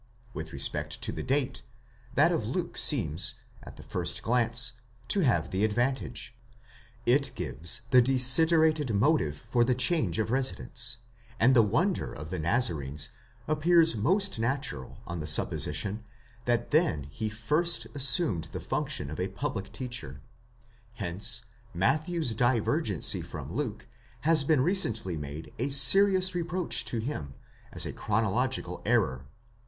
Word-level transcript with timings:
With 0.33 0.51
respect 0.51 0.99
to 1.03 1.11
the 1.11 1.21
date, 1.21 1.61
that 2.15 2.31
of 2.31 2.47
Luke 2.47 2.75
seems, 2.75 3.35
at 3.61 3.75
the 3.75 3.83
first 3.83 4.23
glance, 4.23 4.71
to 5.09 5.19
have 5.19 5.51
the 5.51 5.63
advantage; 5.63 6.35
it 7.05 7.31
gives 7.35 7.81
the 7.91 8.01
desiderated 8.01 8.95
motive 8.95 9.37
for 9.37 9.63
the 9.63 9.75
change 9.75 10.17
of 10.17 10.31
residence, 10.31 10.97
and 11.39 11.55
the 11.55 11.61
wonder 11.61 12.11
of 12.11 12.31
the 12.31 12.39
Nazarenes 12.39 13.09
appears 13.47 13.95
most 13.95 14.39
natural 14.39 14.97
on 15.05 15.19
the 15.19 15.27
supposition 15.27 16.03
that 16.45 16.71
then 16.71 17.03
he 17.03 17.29
first 17.29 17.85
assumed 17.93 18.45
the 18.45 18.59
function 18.59 19.11
of 19.11 19.19
a 19.19 19.27
public 19.27 19.71
teacher; 19.71 20.19
hence 20.95 21.45
Matthew's 21.75 22.33
divergency 22.33 23.21
from 23.21 23.53
Luke 23.53 23.85
has 24.21 24.43
been 24.43 24.61
recently 24.61 25.15
made 25.15 25.53
a 25.59 25.69
serious 25.69 26.33
reproach 26.33 26.85
to 26.85 26.97
him, 26.97 27.35
as 27.71 27.85
a 27.85 27.93
chronological 27.93 28.81
error. 28.83 29.27